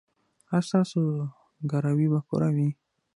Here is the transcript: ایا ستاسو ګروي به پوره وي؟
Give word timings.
ایا 0.55 0.59
ستاسو 0.67 1.01
ګروي 1.71 2.07
به 2.11 2.19
پوره 2.27 2.49
وي؟ 2.55 2.69